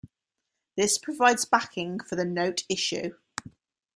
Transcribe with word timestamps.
This 0.75 0.97
provides 0.97 1.45
backing 1.45 1.99
for 1.99 2.15
the 2.15 2.25
note 2.25 2.63
issue. 2.67 3.13